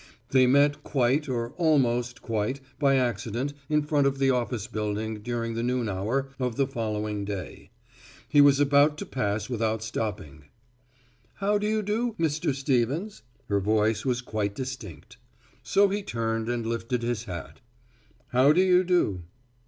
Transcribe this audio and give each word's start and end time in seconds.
They 0.31 0.47
met 0.47 0.81
quite 0.83 1.29
or 1.29 1.51
almost 1.57 2.23
quite 2.23 2.59
by 2.79 2.95
accident 2.95 3.53
in 3.69 3.83
front 3.83 4.07
of 4.07 4.17
the 4.17 4.31
office 4.31 4.65
building 4.65 5.21
during 5.21 5.53
the 5.53 5.61
noon 5.61 5.87
hour 5.87 6.29
of 6.39 6.55
the 6.55 6.65
following 6.65 7.23
day. 7.23 7.69
He 8.27 8.41
was 8.41 8.59
about 8.59 8.97
to 8.97 9.05
pass 9.05 9.47
without 9.47 9.83
stopping. 9.83 10.45
"How 11.35 11.59
do 11.59 11.67
you 11.67 11.83
do, 11.83 12.15
Mr. 12.19 12.51
Stevens?" 12.55 13.21
Her 13.47 13.59
voice 13.59 14.03
was 14.03 14.21
quite 14.23 14.55
distinct. 14.55 15.17
So 15.61 15.89
he 15.89 16.01
turned 16.01 16.49
and 16.49 16.65
lifted 16.65 17.03
his 17.03 17.25
hat. 17.25 17.59
"How 18.29 18.51
do 18.53 18.61
you 18.63 18.83
do!" 18.83 19.21